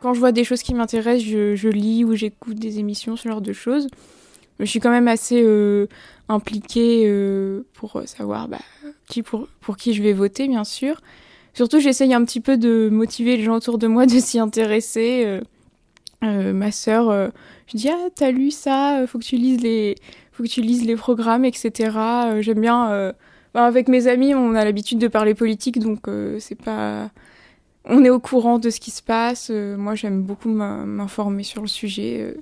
Quand 0.00 0.14
je 0.14 0.20
vois 0.20 0.32
des 0.32 0.44
choses 0.44 0.62
qui 0.62 0.74
m'intéressent, 0.74 1.28
je, 1.28 1.68
lis 1.68 2.04
ou 2.04 2.14
j'écoute 2.14 2.58
des 2.58 2.78
émissions, 2.78 3.16
ce 3.16 3.28
genre 3.28 3.42
de 3.42 3.52
choses. 3.52 3.88
Je 4.58 4.64
suis 4.64 4.80
quand 4.80 4.90
même 4.90 5.08
assez 5.08 5.42
euh, 5.42 5.86
impliquée 6.28 7.04
euh, 7.06 7.66
pour 7.74 8.00
savoir 8.06 8.48
bah, 8.48 8.58
qui 9.08 9.22
pour, 9.22 9.48
pour 9.60 9.76
qui 9.76 9.92
je 9.92 10.02
vais 10.02 10.12
voter, 10.12 10.48
bien 10.48 10.64
sûr. 10.64 11.00
Surtout, 11.54 11.80
j'essaye 11.80 12.14
un 12.14 12.24
petit 12.24 12.40
peu 12.40 12.56
de 12.56 12.88
motiver 12.90 13.36
les 13.36 13.42
gens 13.42 13.56
autour 13.56 13.78
de 13.78 13.86
moi 13.86 14.06
de 14.06 14.18
s'y 14.18 14.38
intéresser. 14.38 15.24
Euh, 15.26 15.40
euh, 16.24 16.52
ma 16.52 16.70
sœur, 16.70 17.10
euh, 17.10 17.28
je 17.66 17.76
dis 17.76 17.88
ah 17.90 18.08
t'as 18.14 18.30
lu 18.30 18.50
ça, 18.50 19.04
faut 19.06 19.18
que 19.18 19.24
tu 19.24 19.36
lises 19.36 19.60
les, 19.60 19.96
faut 20.32 20.44
que 20.44 20.48
tu 20.48 20.62
lises 20.62 20.84
les 20.84 20.96
programmes, 20.96 21.44
etc. 21.44 21.90
J'aime 22.40 22.60
bien. 22.60 23.12
Bah, 23.54 23.66
avec 23.66 23.88
mes 23.88 24.06
amis, 24.06 24.34
on 24.34 24.54
a 24.54 24.64
l'habitude 24.64 24.98
de 24.98 25.08
parler 25.08 25.34
politique, 25.34 25.78
donc 25.78 26.08
c'est 26.38 26.54
pas. 26.54 27.10
On 27.84 28.04
est 28.04 28.10
au 28.10 28.20
courant 28.20 28.58
de 28.58 28.70
ce 28.70 28.80
qui 28.80 28.92
se 28.92 29.02
passe. 29.02 29.50
moi, 29.50 29.94
j'aime 29.94 30.22
beaucoup 30.22 30.48
m'informer 30.48 31.42
sur 31.42 31.60
le 31.60 31.68
sujet. 31.68 32.34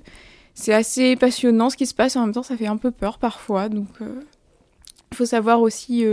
c'est 0.53 0.73
assez 0.73 1.15
passionnant 1.17 1.69
ce 1.69 1.75
qui 1.75 1.85
se 1.87 1.95
passe. 1.95 2.15
En 2.15 2.21
même 2.21 2.33
temps, 2.33 2.43
ça 2.43 2.55
fait 2.55 2.67
un 2.67 2.77
peu 2.77 2.91
peur 2.91 3.17
parfois, 3.17 3.67
donc 3.67 3.87
il 3.99 5.17
faut 5.17 5.25
savoir 5.25 5.61
aussi 5.61 6.05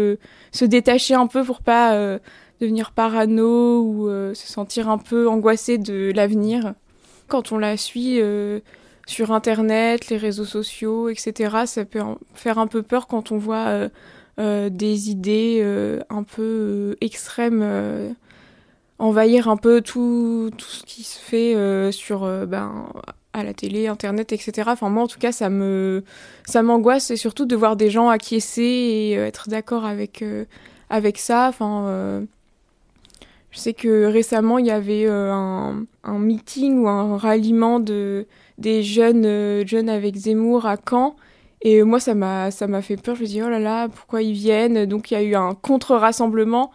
se 0.52 0.64
détacher 0.64 1.14
un 1.14 1.28
peu 1.28 1.44
pour 1.44 1.60
pas 1.60 2.18
devenir 2.60 2.92
parano 2.92 3.82
ou 3.82 4.08
euh, 4.08 4.34
se 4.34 4.46
sentir 4.46 4.88
un 4.88 4.98
peu 4.98 5.28
angoissé 5.28 5.78
de 5.78 6.12
l'avenir. 6.14 6.74
Quand 7.28 7.52
on 7.52 7.58
la 7.58 7.76
suit 7.76 8.20
euh, 8.20 8.60
sur 9.06 9.32
Internet, 9.32 10.08
les 10.08 10.16
réseaux 10.16 10.44
sociaux, 10.44 11.08
etc., 11.08 11.66
ça 11.66 11.84
peut 11.84 12.00
faire 12.34 12.58
un 12.58 12.66
peu 12.66 12.82
peur 12.82 13.06
quand 13.06 13.32
on 13.32 13.38
voit 13.38 13.88
euh, 14.38 14.70
des 14.70 15.10
idées 15.10 15.64
un 16.10 16.22
peu 16.22 16.96
extrêmes 17.00 18.14
envahir 18.98 19.48
un 19.48 19.56
peu 19.56 19.80
tout, 19.80 20.50
ce 20.58 20.82
qui 20.84 21.04
se 21.04 21.18
fait 21.18 21.92
sur 21.92 22.20
ben 22.46 22.92
à 23.32 23.44
la 23.44 23.52
télé, 23.52 23.86
internet, 23.86 24.32
etc. 24.32 24.70
Enfin 24.72 24.88
moi 24.90 25.04
en 25.04 25.06
tout 25.06 25.18
cas 25.18 25.32
ça 25.32 25.50
me 25.50 26.02
m'angoisse 26.54 27.10
et 27.10 27.16
surtout 27.16 27.46
de 27.46 27.56
voir 27.56 27.76
des 27.76 27.90
gens 27.90 28.08
acquiescer 28.08 28.62
et 28.62 29.12
être 29.14 29.48
d'accord 29.48 29.84
avec 29.84 30.22
ça. 31.18 31.52
Je 33.50 33.58
sais 33.58 33.72
que 33.72 34.04
récemment, 34.06 34.58
il 34.58 34.66
y 34.66 34.70
avait 34.70 35.06
euh, 35.06 35.32
un, 36.04 36.18
meeting 36.18 36.80
ou 36.80 36.88
un 36.88 37.16
ralliement 37.16 37.80
de, 37.80 38.26
des 38.58 38.82
jeunes, 38.82 39.24
euh, 39.24 39.66
jeunes 39.66 39.88
avec 39.88 40.16
Zemmour 40.16 40.66
à 40.66 40.76
Caen. 40.76 41.16
Et 41.62 41.82
moi, 41.82 41.98
ça 41.98 42.14
m'a, 42.14 42.50
ça 42.50 42.66
m'a 42.66 42.82
fait 42.82 42.96
peur. 42.96 43.16
Je 43.16 43.22
me 43.22 43.26
dis, 43.26 43.42
oh 43.42 43.48
là 43.48 43.58
là, 43.58 43.88
pourquoi 43.88 44.22
ils 44.22 44.34
viennent? 44.34 44.84
Donc, 44.86 45.10
il 45.10 45.14
y 45.14 45.16
a 45.16 45.22
eu 45.22 45.34
un 45.34 45.54
contre-rassemblement. 45.54 46.70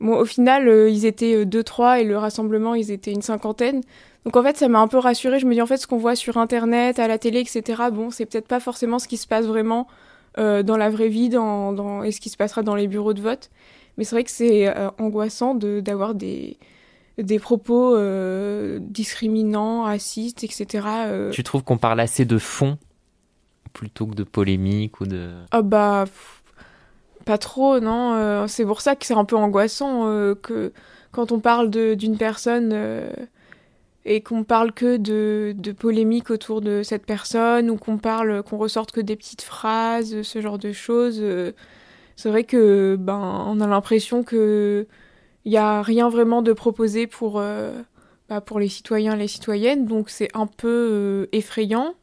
Bon, 0.00 0.16
au 0.16 0.24
final, 0.24 0.68
ils 0.88 1.06
étaient 1.06 1.44
deux, 1.44 1.64
trois 1.64 2.00
et 2.00 2.04
le 2.04 2.16
rassemblement, 2.16 2.74
ils 2.74 2.92
étaient 2.92 3.12
une 3.12 3.22
cinquantaine. 3.22 3.80
Donc 4.24 4.36
en 4.36 4.42
fait, 4.42 4.56
ça 4.56 4.68
m'a 4.68 4.80
un 4.80 4.88
peu 4.88 4.98
rassurée. 4.98 5.38
Je 5.38 5.46
me 5.46 5.54
dis 5.54 5.62
en 5.62 5.66
fait, 5.66 5.76
ce 5.76 5.86
qu'on 5.86 5.98
voit 5.98 6.16
sur 6.16 6.36
Internet, 6.36 6.98
à 6.98 7.08
la 7.08 7.18
télé, 7.18 7.40
etc. 7.40 7.84
Bon, 7.92 8.10
c'est 8.10 8.26
peut-être 8.26 8.48
pas 8.48 8.60
forcément 8.60 8.98
ce 8.98 9.08
qui 9.08 9.16
se 9.16 9.26
passe 9.26 9.46
vraiment 9.46 9.86
dans 10.36 10.76
la 10.76 10.90
vraie 10.90 11.08
vie, 11.08 11.30
dans, 11.30 12.02
et 12.02 12.12
ce 12.12 12.20
qui 12.20 12.28
se 12.28 12.36
passera 12.36 12.62
dans 12.62 12.74
les 12.74 12.88
bureaux 12.88 13.14
de 13.14 13.22
vote. 13.22 13.50
Mais 13.96 14.04
c'est 14.04 14.14
vrai 14.14 14.24
que 14.24 14.30
c'est 14.30 14.72
angoissant 14.98 15.54
d'avoir 15.54 16.14
des 16.14 16.58
des 17.18 17.38
propos 17.38 17.96
euh, 17.96 18.78
discriminants, 18.80 19.84
racistes, 19.84 20.44
etc. 20.44 20.86
Euh. 21.06 21.30
Tu 21.30 21.42
trouves 21.42 21.62
qu'on 21.62 21.78
parle 21.78 22.00
assez 22.00 22.24
de 22.24 22.38
fond 22.38 22.78
plutôt 23.72 24.06
que 24.06 24.14
de 24.14 24.24
polémique 24.24 25.00
ou 25.00 25.06
de... 25.06 25.30
Ah 25.50 25.62
bah, 25.62 26.04
pas 27.24 27.38
trop, 27.38 27.80
non. 27.80 28.14
Euh, 28.14 28.46
c'est 28.46 28.64
pour 28.64 28.80
ça 28.80 28.96
que 28.96 29.04
c'est 29.06 29.14
un 29.14 29.24
peu 29.24 29.36
angoissant 29.36 30.04
que 30.42 30.72
quand 31.12 31.32
on 31.32 31.40
parle 31.40 31.70
d'une 31.70 32.16
personne 32.16 32.74
et 34.04 34.20
qu'on 34.20 34.44
parle 34.44 34.72
que 34.72 34.96
de, 34.96 35.54
de 35.56 35.72
polémique 35.72 36.30
autour 36.30 36.60
de 36.60 36.82
cette 36.82 37.04
personne 37.04 37.70
ou 37.70 37.76
qu'on 37.76 37.98
parle, 37.98 38.42
qu'on 38.42 38.56
ressorte 38.56 38.92
que 38.92 39.00
des 39.00 39.16
petites 39.16 39.42
phrases, 39.42 40.22
ce 40.22 40.40
genre 40.40 40.58
de 40.58 40.72
choses. 40.72 41.22
C'est 42.16 42.30
vrai 42.30 42.44
que 42.44 42.96
ben 42.98 43.44
on 43.46 43.60
a 43.60 43.66
l'impression 43.66 44.24
que 44.24 44.86
il 45.46 45.50
n'y 45.50 45.58
a 45.58 45.80
rien 45.80 46.08
vraiment 46.08 46.42
de 46.42 46.52
proposé 46.52 47.06
pour, 47.06 47.38
euh, 47.38 47.80
bah, 48.28 48.40
pour 48.40 48.58
les 48.58 48.68
citoyens 48.68 49.14
et 49.14 49.18
les 49.18 49.28
citoyennes, 49.28 49.86
donc 49.86 50.10
c'est 50.10 50.28
un 50.34 50.48
peu 50.48 50.66
euh, 50.68 51.26
effrayant. 51.30 51.94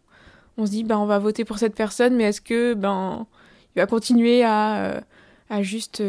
On 0.58 0.66
se 0.66 0.72
dit, 0.72 0.86
bah, 0.86 0.98
on 0.98 1.06
va 1.06 1.20
voter 1.20 1.44
pour 1.44 1.58
cette 1.58 1.76
personne, 1.76 2.16
mais 2.16 2.24
est-ce 2.24 2.40
que 2.40 2.74
ben, 2.74 3.28
il 3.76 3.80
va 3.80 3.86
continuer 3.86 4.44
à, 4.44 4.78
euh, 4.86 5.02
à 5.50 5.62
juste 5.62 6.02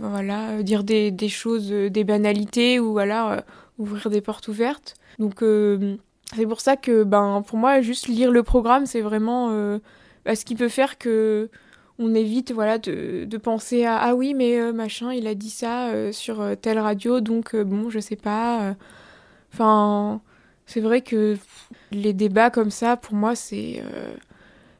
voilà, 0.00 0.62
dire 0.62 0.84
des, 0.84 1.10
des, 1.10 1.30
choses, 1.30 1.70
des 1.70 2.04
banalités, 2.04 2.78
ou 2.78 2.92
voilà, 2.92 3.42
ouvrir 3.78 4.10
des 4.10 4.20
portes 4.20 4.48
ouvertes 4.48 4.94
Donc 5.18 5.42
c'est 6.36 6.46
pour 6.46 6.60
ça 6.60 6.76
que 6.76 7.04
ben, 7.04 7.42
pour 7.46 7.56
moi, 7.56 7.80
juste 7.80 8.06
lire 8.06 8.30
le 8.30 8.42
programme, 8.42 8.84
c'est 8.84 9.00
vraiment 9.00 9.48
bah, 10.26 10.36
ce 10.36 10.44
qui 10.44 10.56
peut 10.56 10.68
faire 10.68 10.98
que 10.98 11.48
on 11.98 12.14
évite 12.14 12.52
voilà 12.52 12.78
de, 12.78 13.36
penser 13.36 13.84
à 13.84 13.98
ah 13.98 14.14
oui 14.14 14.34
mais 14.34 14.58
euh, 14.58 14.72
machin 14.72 15.12
il 15.12 15.26
a 15.26 15.34
dit 15.34 15.50
ça 15.50 15.88
euh, 15.88 16.12
sur 16.12 16.40
euh, 16.40 16.54
telle 16.54 16.78
radio 16.78 17.20
donc 17.20 17.54
bon 17.56 17.90
je 17.90 17.98
sais 17.98 18.16
pas 18.16 18.74
enfin 19.52 20.20
c'est 20.66 20.80
vrai 20.80 21.02
que 21.02 21.36
les 21.90 22.12
débats 22.12 22.50
comme 22.50 22.70
ça 22.70 22.96
pour 22.96 23.14
moi 23.14 23.34
c'est 23.34 23.82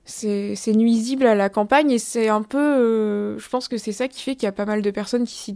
c'est 0.04 0.72
nuisible 0.74 1.26
à 1.26 1.34
la 1.34 1.48
campagne 1.48 1.90
et 1.92 1.98
c'est 1.98 2.28
un 2.28 2.42
peu 2.42 3.38
je 3.38 3.48
pense 3.48 3.68
que 3.68 3.76
c'est 3.76 3.92
ça 3.92 4.08
qui 4.08 4.22
fait 4.22 4.34
qu'il 4.34 4.44
y 4.44 4.48
a 4.48 4.52
pas 4.52 4.66
mal 4.66 4.82
de 4.82 4.90
personnes 4.90 5.24
qui 5.24 5.34
s'y 5.34 5.54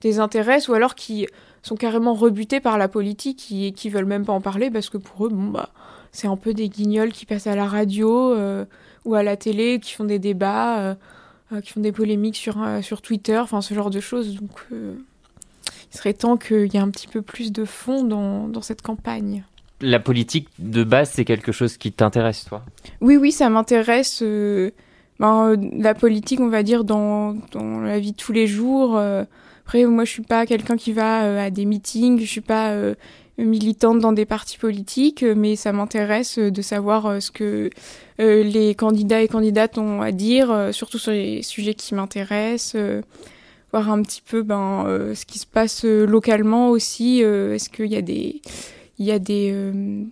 désintéressent 0.00 0.68
ou 0.68 0.74
alors 0.74 0.94
qui 0.94 1.26
sont 1.62 1.76
carrément 1.76 2.14
rebutées 2.14 2.60
par 2.60 2.78
la 2.78 2.88
politique 2.88 3.48
et 3.52 3.72
qui 3.72 3.90
veulent 3.90 4.06
même 4.06 4.24
pas 4.24 4.32
en 4.32 4.40
parler 4.40 4.70
parce 4.70 4.90
que 4.90 4.98
pour 4.98 5.26
eux 5.26 5.30
bon 5.30 5.50
bah 5.50 5.70
c'est 6.16 6.28
un 6.28 6.36
peu 6.36 6.54
des 6.54 6.68
guignols 6.68 7.12
qui 7.12 7.26
passent 7.26 7.46
à 7.46 7.54
la 7.54 7.66
radio 7.66 8.34
ou 9.06 9.14
à 9.14 9.22
la 9.22 9.36
télé 9.36 9.80
qui 9.80 9.94
font 9.94 10.04
des 10.04 10.18
débats, 10.18 10.78
euh, 10.80 10.94
euh, 11.52 11.60
qui 11.62 11.72
font 11.72 11.80
des 11.80 11.92
polémiques 11.92 12.36
sur, 12.36 12.62
euh, 12.62 12.82
sur 12.82 13.00
Twitter, 13.00 13.38
enfin 13.38 13.62
ce 13.62 13.72
genre 13.72 13.88
de 13.88 14.00
choses. 14.00 14.34
Donc 14.34 14.50
il 14.70 15.96
serait 15.96 16.12
temps 16.12 16.36
qu'il 16.36 16.72
y 16.74 16.76
ait 16.76 16.80
un 16.80 16.90
petit 16.90 17.06
peu 17.06 17.22
plus 17.22 17.52
de 17.52 17.64
fond 17.64 18.04
dans, 18.04 18.48
dans 18.48 18.62
cette 18.62 18.82
campagne. 18.82 19.44
La 19.80 20.00
politique 20.00 20.48
de 20.58 20.84
base, 20.84 21.10
c'est 21.14 21.24
quelque 21.24 21.52
chose 21.52 21.76
qui 21.76 21.92
t'intéresse, 21.92 22.46
toi? 22.46 22.64
Oui, 23.00 23.16
oui, 23.16 23.30
ça 23.30 23.48
m'intéresse. 23.48 24.22
Ben, 25.20 25.54
la 25.78 25.94
politique, 25.94 26.40
on 26.40 26.48
va 26.48 26.62
dire, 26.62 26.84
dans, 26.84 27.34
dans, 27.52 27.80
la 27.80 27.98
vie 27.98 28.12
de 28.12 28.16
tous 28.16 28.32
les 28.32 28.46
jours. 28.46 28.98
après, 28.98 29.84
moi, 29.84 30.04
je 30.04 30.10
suis 30.10 30.22
pas 30.22 30.46
quelqu'un 30.46 30.76
qui 30.76 30.92
va 30.92 31.42
à 31.42 31.50
des 31.50 31.66
meetings, 31.66 32.18
je 32.20 32.24
suis 32.24 32.40
pas 32.40 32.74
militante 33.38 33.98
dans 33.98 34.12
des 34.12 34.24
partis 34.24 34.58
politiques, 34.58 35.22
mais 35.22 35.56
ça 35.56 35.72
m'intéresse 35.72 36.38
de 36.38 36.62
savoir 36.62 37.20
ce 37.20 37.30
que 37.30 37.70
euh, 38.20 38.42
les 38.42 38.74
candidats 38.74 39.22
et 39.22 39.28
candidates 39.28 39.78
ont 39.78 40.00
à 40.00 40.12
dire, 40.12 40.50
euh, 40.50 40.72
surtout 40.72 40.98
sur 40.98 41.12
les 41.12 41.42
sujets 41.42 41.74
qui 41.74 41.94
m'intéressent, 41.94 42.74
euh, 42.76 43.02
voir 43.72 43.90
un 43.90 44.02
petit 44.02 44.22
peu 44.22 44.42
ben, 44.42 44.84
ce 45.14 45.26
qui 45.26 45.38
se 45.38 45.46
passe 45.46 45.84
localement 45.84 46.70
aussi. 46.70 47.20
Est-ce 47.20 47.68
qu'il 47.68 47.92
y 47.92 47.96
a 47.96 48.02
des 48.02 48.40
il 48.98 49.04
y 49.04 49.12
a 49.12 49.18
des, 49.18 49.52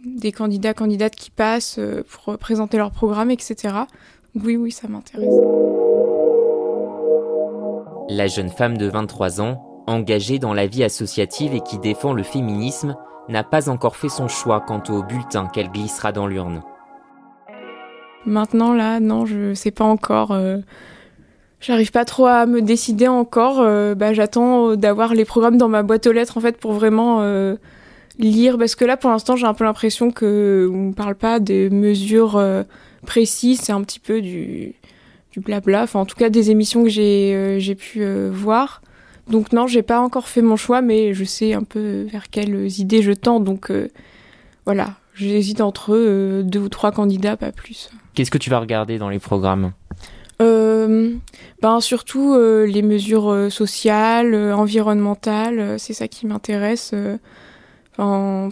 des 0.04 0.30
candidats, 0.30 0.74
candidates 0.74 1.14
qui 1.14 1.30
passent 1.30 1.80
pour 2.06 2.36
présenter 2.36 2.76
leur 2.76 2.90
programme, 2.90 3.30
etc. 3.30 3.74
Oui, 4.34 4.56
oui, 4.56 4.70
ça 4.70 4.88
m'intéresse. 4.88 5.32
La 8.10 8.26
jeune 8.26 8.50
femme 8.50 8.76
de 8.76 8.86
23 8.86 9.40
ans, 9.40 9.84
engagée 9.86 10.38
dans 10.38 10.52
la 10.52 10.66
vie 10.66 10.84
associative 10.84 11.54
et 11.54 11.60
qui 11.60 11.78
défend 11.78 12.12
le 12.12 12.22
féminisme, 12.22 12.94
n'a 13.28 13.42
pas 13.42 13.68
encore 13.68 13.96
fait 13.96 14.08
son 14.08 14.28
choix 14.28 14.60
quant 14.60 14.82
au 14.88 15.02
bulletin 15.02 15.46
qu'elle 15.46 15.70
glissera 15.70 16.12
dans 16.12 16.26
l'urne. 16.26 16.62
Maintenant, 18.26 18.72
là, 18.72 19.00
non, 19.00 19.26
je 19.26 19.54
sais 19.54 19.70
pas 19.70 19.84
encore. 19.84 20.32
Euh, 20.32 20.58
j'arrive 21.60 21.90
pas 21.90 22.04
trop 22.04 22.26
à 22.26 22.46
me 22.46 22.62
décider 22.62 23.08
encore. 23.08 23.60
Euh, 23.60 23.94
bah, 23.94 24.12
j'attends 24.14 24.76
d'avoir 24.76 25.14
les 25.14 25.24
programmes 25.24 25.58
dans 25.58 25.68
ma 25.68 25.82
boîte 25.82 26.06
aux 26.06 26.12
lettres, 26.12 26.38
en 26.38 26.40
fait, 26.40 26.56
pour 26.56 26.72
vraiment 26.72 27.20
euh, 27.20 27.56
lire. 28.18 28.56
Parce 28.58 28.74
que 28.74 28.84
là, 28.84 28.96
pour 28.96 29.10
l'instant, 29.10 29.36
j'ai 29.36 29.46
un 29.46 29.54
peu 29.54 29.64
l'impression 29.64 30.10
que 30.10 30.70
on 30.72 30.92
parle 30.92 31.14
pas 31.16 31.38
des 31.38 31.68
mesures 31.70 32.42
précises. 33.06 33.60
C'est 33.60 33.72
un 33.72 33.82
petit 33.82 34.00
peu 34.00 34.22
du, 34.22 34.74
du 35.32 35.40
blabla. 35.40 35.82
Enfin, 35.82 36.00
en 36.00 36.06
tout 36.06 36.16
cas, 36.16 36.30
des 36.30 36.50
émissions 36.50 36.82
que 36.82 36.88
j'ai 36.88 37.56
j'ai 37.58 37.74
pu 37.74 38.06
voir. 38.30 38.80
Donc 39.28 39.52
non, 39.52 39.66
j'ai 39.66 39.82
pas 39.82 40.00
encore 40.00 40.28
fait 40.28 40.42
mon 40.42 40.56
choix, 40.56 40.82
mais 40.82 41.14
je 41.14 41.24
sais 41.24 41.54
un 41.54 41.64
peu 41.64 42.06
vers 42.10 42.28
quelles 42.30 42.80
idées 42.80 43.02
je 43.02 43.12
tends. 43.12 43.40
Donc 43.40 43.72
voilà, 44.66 44.94
j'hésite 45.14 45.60
entre 45.60 46.42
deux 46.42 46.60
ou 46.60 46.68
trois 46.68 46.92
candidats, 46.92 47.36
pas 47.36 47.52
plus. 47.52 47.90
Qu'est-ce 48.14 48.30
que 48.30 48.38
tu 48.38 48.50
vas 48.50 48.60
regarder 48.60 48.98
dans 48.98 49.08
les 49.08 49.18
programmes? 49.18 49.72
Euh, 50.42 51.14
ben 51.62 51.80
surtout 51.80 52.34
euh, 52.34 52.66
les 52.66 52.82
mesures 52.82 53.30
euh, 53.30 53.50
sociales, 53.50 54.34
environnementales, 54.52 55.78
c'est 55.78 55.92
ça 55.92 56.08
qui 56.08 56.26
m'intéresse. 56.26 56.94
en 57.98 58.50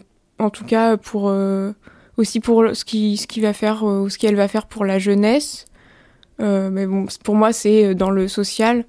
tout 0.52 0.64
cas 0.64 0.96
pour 0.96 1.32
aussi 2.16 2.40
pour 2.40 2.64
ce 2.74 2.84
qui 2.84 3.16
ce 3.16 3.26
qui 3.26 3.40
va 3.40 3.52
faire 3.52 3.84
ou 3.84 4.08
ce 4.08 4.18
qu'elle 4.18 4.36
va 4.36 4.48
faire 4.48 4.66
pour 4.66 4.84
la 4.84 4.98
jeunesse. 4.98 5.66
mais 6.38 6.86
bon, 6.86 7.06
pour 7.24 7.34
moi 7.34 7.52
c'est 7.52 7.94
dans 7.94 8.10
le 8.10 8.28
social. 8.28 8.84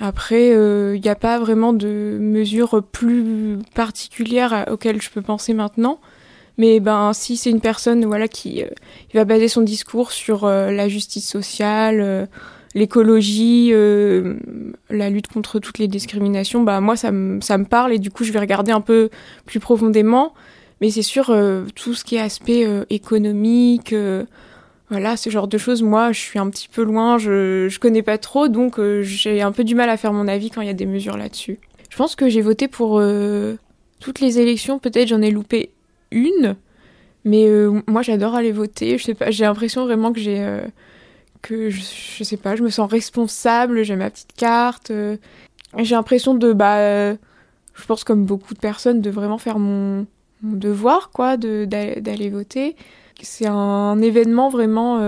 Après, 0.00 0.48
il 0.48 1.00
n'y 1.00 1.08
a 1.08 1.14
pas 1.14 1.38
vraiment 1.38 1.72
de 1.72 2.18
mesures 2.20 2.82
plus 2.82 3.58
particulières 3.74 4.66
auxquelles 4.70 5.00
je 5.00 5.10
peux 5.10 5.22
penser 5.22 5.54
maintenant. 5.54 6.00
Mais 6.60 6.78
ben, 6.78 7.14
si 7.14 7.38
c'est 7.38 7.48
une 7.48 7.62
personne 7.62 8.04
voilà 8.04 8.28
qui 8.28 8.62
euh, 8.62 8.68
va 9.14 9.24
baser 9.24 9.48
son 9.48 9.62
discours 9.62 10.12
sur 10.12 10.44
euh, 10.44 10.70
la 10.70 10.90
justice 10.90 11.26
sociale, 11.26 12.00
euh, 12.02 12.26
l'écologie, 12.74 13.72
la 14.90 15.08
lutte 15.08 15.28
contre 15.28 15.58
toutes 15.58 15.78
les 15.78 15.88
discriminations, 15.88 16.62
bah 16.62 16.82
moi 16.82 16.96
ça 16.96 17.10
ça 17.40 17.56
me 17.56 17.64
parle 17.64 17.94
et 17.94 17.98
du 17.98 18.10
coup 18.10 18.24
je 18.24 18.32
vais 18.32 18.38
regarder 18.38 18.72
un 18.72 18.82
peu 18.82 19.08
plus 19.46 19.58
profondément. 19.58 20.34
Mais 20.82 20.90
c'est 20.90 21.02
sûr 21.02 21.34
tout 21.74 21.94
ce 21.94 22.04
qui 22.04 22.16
est 22.16 22.20
aspect 22.20 22.66
économique, 22.90 23.94
voilà 24.90 25.16
ce 25.16 25.30
genre 25.30 25.48
de 25.48 25.56
choses, 25.56 25.82
moi 25.82 26.12
je 26.12 26.20
suis 26.20 26.38
un 26.38 26.50
petit 26.50 26.68
peu 26.68 26.82
loin, 26.82 27.16
je 27.16 27.68
je 27.68 27.78
connais 27.78 28.02
pas 28.02 28.18
trop 28.18 28.48
donc 28.48 28.80
j'ai 29.02 29.40
un 29.40 29.52
peu 29.52 29.64
du 29.64 29.74
mal 29.74 29.88
à 29.88 29.96
faire 29.96 30.12
mon 30.12 30.26
avis 30.28 30.50
quand 30.50 30.60
il 30.60 30.66
y 30.66 30.70
a 30.70 30.74
des 30.74 30.86
mesures 30.86 31.16
là-dessus. 31.16 31.58
Je 31.88 31.96
pense 31.96 32.16
que 32.16 32.28
j'ai 32.28 32.42
voté 32.42 32.68
pour 32.68 33.00
toutes 34.00 34.20
les 34.20 34.40
élections, 34.40 34.78
peut-être 34.78 35.08
j'en 35.08 35.22
ai 35.22 35.30
loupé 35.30 35.70
une, 36.10 36.56
mais 37.24 37.46
euh, 37.46 37.82
moi 37.86 38.02
j'adore 38.02 38.34
aller 38.34 38.52
voter. 38.52 38.98
Je 38.98 39.04
sais 39.04 39.14
pas, 39.14 39.30
j'ai 39.30 39.44
l'impression 39.44 39.84
vraiment 39.84 40.12
que 40.12 40.20
j'ai 40.20 40.40
euh, 40.40 40.62
que 41.42 41.70
je, 41.70 42.24
sais 42.24 42.36
pas, 42.36 42.56
je 42.56 42.62
me 42.62 42.70
sens 42.70 42.90
responsable. 42.90 43.82
J'ai 43.84 43.96
ma 43.96 44.10
petite 44.10 44.32
carte. 44.32 44.90
Euh, 44.90 45.16
j'ai 45.78 45.94
l'impression 45.94 46.34
de 46.34 46.52
bah, 46.52 47.12
je 47.12 47.86
pense 47.86 48.04
comme 48.04 48.24
beaucoup 48.24 48.54
de 48.54 48.58
personnes 48.58 49.00
de 49.00 49.10
vraiment 49.10 49.38
faire 49.38 49.58
mon, 49.58 50.06
mon 50.42 50.56
devoir 50.56 51.10
quoi, 51.10 51.36
de 51.36 51.64
d'aller 51.66 52.30
voter. 52.30 52.76
C'est 53.22 53.46
un 53.46 54.00
événement 54.00 54.48
vraiment 54.48 54.98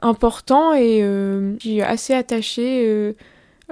important 0.00 0.74
et 0.74 1.00
je 1.00 1.56
suis 1.60 1.82
assez 1.82 2.14
attachée 2.14 3.14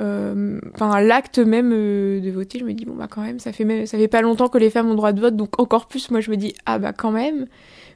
euh, 0.00 0.58
enfin 0.74 1.00
l'acte 1.02 1.38
même 1.38 1.72
euh, 1.74 2.20
de 2.20 2.30
voter. 2.30 2.58
Je 2.58 2.64
me 2.64 2.72
dis 2.72 2.84
bon 2.84 2.94
bah 2.94 3.06
quand 3.10 3.20
même 3.20 3.38
ça 3.38 3.52
fait 3.52 3.86
ça 3.86 3.98
fait 3.98 4.08
pas 4.08 4.22
longtemps 4.22 4.48
que 4.48 4.56
les 4.56 4.70
femmes 4.70 4.88
ont 4.88 4.94
droit 4.94 5.12
de 5.12 5.20
vote 5.20 5.36
donc 5.36 5.60
encore 5.60 5.88
plus 5.88 6.10
moi 6.10 6.20
je 6.20 6.30
me 6.30 6.36
dis 6.36 6.54
ah 6.64 6.78
bah 6.78 6.92
quand 6.92 7.10
même. 7.10 7.46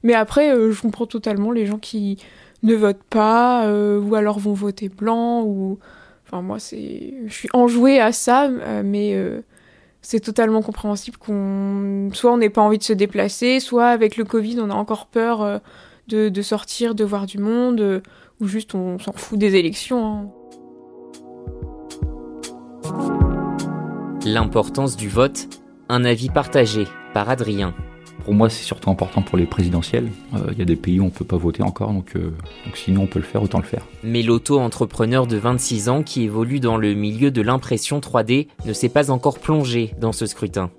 Mais 0.03 0.13
après 0.13 0.53
euh, 0.55 0.71
je 0.71 0.83
comprends 0.83 1.07
totalement 1.07 1.51
les 1.51 1.65
gens 1.67 1.79
qui 1.79 2.19
ne 2.63 2.75
votent 2.75 3.05
pas 3.09 3.71
ou 3.71 4.15
alors 4.15 4.39
vont 4.39 4.53
voter 4.55 4.89
blanc 4.89 5.43
ou 5.45 5.79
enfin 6.27 6.43
moi 6.43 6.59
c'est 6.59 7.15
je 7.27 7.33
suis 7.33 7.49
enjouée 7.53 8.01
à 8.01 8.11
ça 8.13 8.49
mais 8.83 9.15
c'est 10.07 10.21
totalement 10.21 10.63
compréhensible 10.63 11.17
qu'on 11.17 12.11
soit 12.13 12.33
on 12.33 12.37
n'ait 12.37 12.51
pas 12.51 12.63
envie 12.63 12.79
de 12.79 12.85
se 12.85 12.93
déplacer 12.93 13.59
soit 13.59 13.89
avec 13.89 14.17
le 14.17 14.25
covid 14.25 14.61
on 14.61 14.71
a 14.71 14.75
encore 14.75 15.07
peur 15.07 15.61
de, 16.09 16.29
de, 16.29 16.43
sortir 16.43 16.95
de 16.95 17.05
voir 17.05 17.27
du 17.27 17.39
monde 17.39 18.03
ou 18.41 18.47
juste 18.47 18.75
on 18.75 18.99
s'en 18.99 19.13
fout 19.13 19.39
des 19.39 19.57
élections 19.57 20.07
hein. 20.07 20.31
L'importance 24.27 24.97
du 24.97 25.11
vote, 25.11 25.49
un 25.91 26.03
avis 26.03 26.31
partagé 26.31 26.87
par 27.13 27.29
Adrien. 27.29 27.75
Pour 28.25 28.35
moi, 28.35 28.49
c'est 28.49 28.65
surtout 28.65 28.91
important 28.91 29.21
pour 29.21 29.37
les 29.37 29.45
présidentielles. 29.45 30.11
Euh, 30.35 30.51
Il 30.53 30.59
y 30.59 30.63
a 30.63 30.65
des 30.65 30.77
pays 30.77 30.99
où 30.99 31.03
on 31.03 31.07
ne 31.07 31.11
peut 31.11 31.27
pas 31.27 31.37
voter 31.37 31.63
encore, 31.63 31.93
donc, 31.93 32.17
euh, 32.17 32.35
donc 32.65 32.77
sinon 32.77 33.03
on 33.03 33.07
peut 33.07 33.19
le 33.19 33.25
faire, 33.25 33.43
autant 33.43 33.59
le 33.59 33.65
faire. 33.65 33.87
Mais 34.03 34.23
l'auto-entrepreneur 34.23 35.27
de 35.27 35.37
26 35.37 35.89
ans 35.91 36.03
qui 36.03 36.23
évolue 36.23 36.59
dans 36.59 36.79
le 36.79 36.95
milieu 36.95 37.31
de 37.31 37.43
l'impression 37.43 38.01
3D 38.01 38.49
ne 38.65 38.73
s'est 38.73 38.89
pas 38.89 39.11
encore 39.11 39.39
plongé 39.39 39.95
dans 40.01 40.13
ce 40.13 40.25
scrutin. 40.25 40.71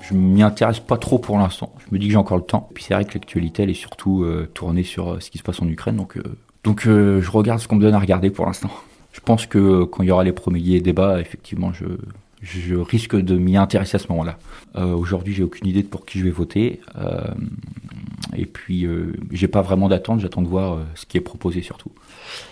Je 0.00 0.14
m'y 0.14 0.42
intéresse 0.42 0.80
pas 0.80 0.96
trop 0.96 1.18
pour 1.18 1.38
l'instant. 1.38 1.72
Je 1.78 1.94
me 1.94 1.98
dis 1.98 2.06
que 2.06 2.12
j'ai 2.12 2.18
encore 2.18 2.38
le 2.38 2.44
temps. 2.44 2.68
Puis 2.74 2.84
c'est 2.84 2.94
vrai 2.94 3.04
que 3.04 3.14
l'actualité, 3.14 3.64
elle 3.64 3.70
est 3.70 3.74
surtout 3.74 4.22
euh, 4.22 4.48
tournée 4.54 4.82
sur 4.82 5.12
euh, 5.12 5.20
ce 5.20 5.30
qui 5.30 5.38
se 5.38 5.42
passe 5.42 5.60
en 5.60 5.68
Ukraine, 5.68 5.96
donc, 5.96 6.16
euh, 6.16 6.22
donc 6.64 6.82
je 6.84 7.30
regarde 7.30 7.60
ce 7.60 7.68
qu'on 7.68 7.76
me 7.76 7.80
donne 7.80 7.94
à 7.94 7.98
regarder 7.98 8.30
pour 8.30 8.46
l'instant. 8.46 8.70
Je 9.12 9.20
pense 9.20 9.46
que 9.46 9.84
quand 9.84 10.02
il 10.02 10.08
y 10.08 10.10
aura 10.12 10.24
les 10.24 10.32
premiers 10.32 10.80
débats, 10.80 11.20
effectivement, 11.20 11.72
je, 11.72 11.86
je 12.42 12.74
risque 12.74 13.16
de 13.16 13.36
m'y 13.36 13.56
intéresser 13.56 13.96
à 13.96 13.98
ce 13.98 14.08
moment-là. 14.08 14.38
Euh, 14.76 14.94
Aujourd'hui, 14.94 15.34
j'ai 15.34 15.42
aucune 15.42 15.66
idée 15.66 15.82
de 15.82 15.88
pour 15.88 16.06
qui 16.06 16.18
je 16.18 16.24
vais 16.24 16.30
voter. 16.30 16.80
Euh, 16.96 17.26
et 18.36 18.46
puis, 18.46 18.86
euh, 18.86 19.12
j'ai 19.30 19.48
pas 19.48 19.62
vraiment 19.62 19.88
d'attente. 19.88 20.20
J'attends 20.20 20.42
de 20.42 20.48
voir 20.48 20.74
euh, 20.74 20.82
ce 20.94 21.06
qui 21.06 21.16
est 21.16 21.22
proposé 21.22 21.62
surtout. 21.62 21.90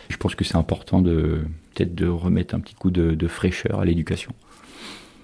Je 0.09 0.17
pense 0.17 0.35
que 0.35 0.45
c'est 0.45 0.57
important 0.57 1.01
de 1.01 1.41
peut-être 1.75 1.95
de 1.95 2.07
remettre 2.07 2.55
un 2.55 2.61
petit 2.61 2.75
coup 2.75 2.91
de, 2.91 3.29
fraîcheur 3.29 3.81
à 3.81 3.85
l'éducation. 3.85 4.33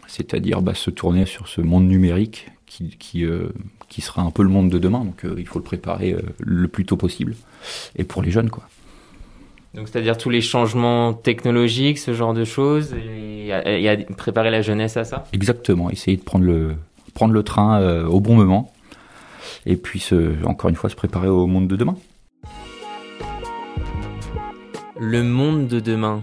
C'est-à-dire 0.07 0.63
bah, 0.63 0.75
se 0.75 0.91
tourner 0.91 1.27
sur 1.27 1.49
ce 1.49 1.61
monde 1.61 1.89
numérique 1.89 2.49
qui, 2.67 2.97
qui, 2.99 3.25
euh, 3.25 3.49
qui 3.89 4.01
sera 4.01 4.23
un 4.23 4.31
peu 4.31 4.43
le 4.43 4.49
monde 4.49 4.71
de 4.71 4.79
demain. 4.79 5.05
Donc, 5.05 5.25
euh, 5.25 5.35
il 5.39 5.47
faut 5.47 5.59
le 5.59 5.65
préparer 5.65 6.17
le 6.39 6.69
plus 6.69 6.85
tôt 6.85 6.97
possible. 6.97 7.35
Et 7.97 8.05
pour 8.05 8.23
les 8.23 8.31
jeunes, 8.31 8.51
quoi. 8.51 8.69
Donc 9.75 9.89
c'est-à-dire 9.89 10.17
tous 10.17 10.31
les 10.31 10.41
changements 10.41 11.13
technologiques, 11.13 11.99
ce 11.99 12.15
genre 12.15 12.33
de 12.33 12.45
choses, 12.45 12.95
et, 12.95 13.51
préparer 14.17 14.51
la 14.51 14.63
jeunesse 14.63 14.97
à 14.97 15.05
ça 15.05 15.25
Exactement, 15.33 15.91
essayer 15.91 16.17
de 16.17 16.23
prendre 16.23 16.45
le, 16.45 16.77
prendre 17.13 17.35
le 17.35 17.43
train 17.43 17.81
euh, 17.81 18.07
au 18.07 18.21
bon 18.21 18.37
moment. 18.37 18.73
Et 19.67 19.77
puis, 19.77 19.99
se, 19.99 20.45
encore 20.45 20.71
une 20.71 20.77
fois, 20.77 20.91
se 20.91 20.97
préparer 20.97 21.29
au 21.29 21.47
monde 21.47 21.69
de 21.69 21.77
demain. 21.77 21.97
Le 24.99 25.23
monde 25.23 25.67
de 25.67 25.81
demain, 25.81 26.23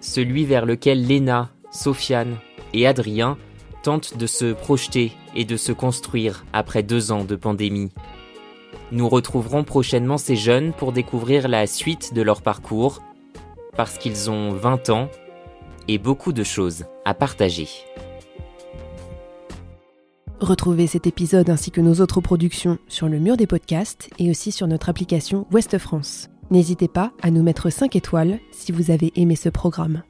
celui 0.00 0.44
vers 0.44 0.64
lequel 0.64 1.06
Léna, 1.06 1.50
Sofiane 1.70 2.36
et 2.72 2.86
Adrien 2.86 3.36
tentent 3.82 4.16
de 4.16 4.26
se 4.26 4.52
projeter 4.52 5.12
et 5.34 5.44
de 5.44 5.56
se 5.56 5.72
construire 5.72 6.44
après 6.52 6.82
deux 6.82 7.12
ans 7.12 7.24
de 7.24 7.36
pandémie. 7.36 7.90
Nous 8.92 9.08
retrouverons 9.08 9.64
prochainement 9.64 10.18
ces 10.18 10.36
jeunes 10.36 10.72
pour 10.72 10.92
découvrir 10.92 11.48
la 11.48 11.66
suite 11.66 12.14
de 12.14 12.22
leur 12.22 12.40
parcours, 12.40 13.02
parce 13.76 13.98
qu'ils 13.98 14.30
ont 14.30 14.52
20 14.52 14.90
ans 14.90 15.08
et 15.88 15.98
beaucoup 15.98 16.32
de 16.32 16.44
choses 16.44 16.84
à 17.04 17.12
partager. 17.12 17.68
Retrouvez 20.40 20.86
cet 20.86 21.06
épisode 21.06 21.50
ainsi 21.50 21.70
que 21.70 21.80
nos 21.80 22.00
autres 22.00 22.20
productions 22.20 22.78
sur 22.88 23.08
le 23.08 23.18
mur 23.18 23.36
des 23.36 23.46
podcasts 23.46 24.10
et 24.18 24.30
aussi 24.30 24.52
sur 24.52 24.66
notre 24.66 24.88
application 24.88 25.46
Ouest 25.50 25.78
France. 25.78 26.28
N'hésitez 26.50 26.88
pas 26.88 27.12
à 27.22 27.30
nous 27.30 27.42
mettre 27.42 27.70
5 27.70 27.96
étoiles 27.96 28.38
si 28.52 28.70
vous 28.70 28.90
avez 28.90 29.12
aimé 29.16 29.34
ce 29.34 29.48
programme. 29.48 30.02